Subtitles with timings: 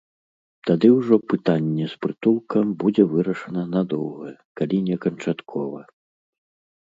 [0.67, 4.31] Тады ўжо пытанне з прытулкам будзе вырашана надоўга,
[4.61, 5.81] калі не канчаткова.